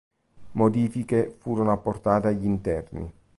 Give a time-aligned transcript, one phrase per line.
[0.53, 3.11] Modifiche furono apportate agli interni.